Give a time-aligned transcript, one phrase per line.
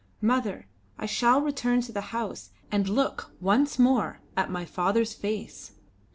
[0.19, 0.65] Mother,
[0.97, 5.73] I shall return to the house and look once more at my father's face."